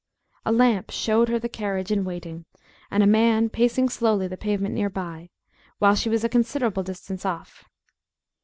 A 0.47 0.51
lamp 0.51 0.89
showed 0.89 1.29
her 1.29 1.37
the 1.37 1.47
carriage 1.47 1.91
in 1.91 2.03
waiting, 2.03 2.45
and 2.89 3.03
a 3.03 3.05
man 3.05 3.49
pacing 3.49 3.87
slowly 3.89 4.27
the 4.27 4.35
pavement 4.35 4.73
near 4.73 4.89
by, 4.89 5.29
while 5.77 5.93
she 5.93 6.09
was 6.09 6.23
a 6.23 6.27
considerable 6.27 6.81
distance 6.81 7.23
off. 7.23 7.65